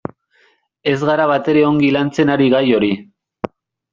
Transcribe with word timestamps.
Ez 0.93 0.97
gara 1.09 1.27
batere 1.33 1.61
ongi 1.67 1.91
lantzen 1.97 2.33
ari 2.37 2.47
gai 2.53 2.63
hori. 2.79 2.91